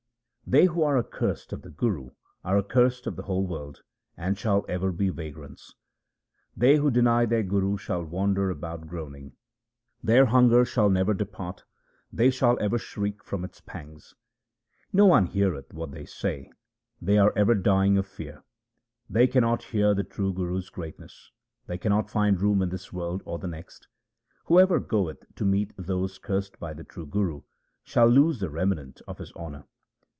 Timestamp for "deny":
6.91-7.25